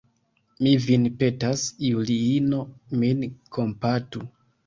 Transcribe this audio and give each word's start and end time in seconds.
Mi 0.67 0.69
vin 0.85 1.03
petas, 1.17 1.65
Juliino, 1.83 2.63
min 3.03 3.21
kompatu. 3.59 4.25